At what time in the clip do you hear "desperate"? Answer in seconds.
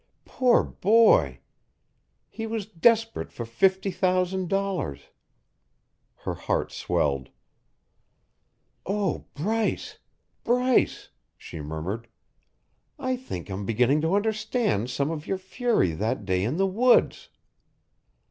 2.65-3.31